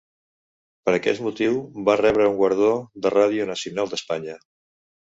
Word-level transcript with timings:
Per 0.89 0.93
aquest 0.99 1.21
motiu 1.27 1.61
va 1.91 1.97
rebre 2.01 2.27
un 2.33 2.35
guardó 2.43 2.73
de 3.07 3.17
Ràdio 3.19 3.51
Nacional 3.53 3.95
d'Espanya. 3.95 4.43